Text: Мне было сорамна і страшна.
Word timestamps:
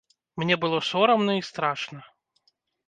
Мне 0.43 0.55
было 0.63 0.79
сорамна 0.89 1.37
і 1.41 1.47
страшна. 1.51 2.05